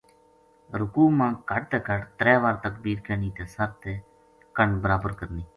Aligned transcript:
رکوع 0.79 1.09
ما 1.17 1.27
کہٹ 1.49 1.63
تے 1.71 1.77
کہٹ 1.87 2.03
ترے 2.19 2.35
وار 2.41 2.55
تکبیر 2.65 2.97
کہنی 3.05 3.29
تے 3.37 3.43
سر 3.53 3.69
تے 3.81 3.91
کنڈ 4.55 4.73
برابر 4.83 5.11
کرنی۔ 5.19 5.43